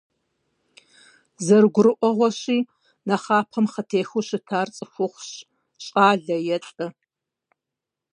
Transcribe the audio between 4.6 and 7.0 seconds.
цӀыхухъущ, щӀалэ е лӀы.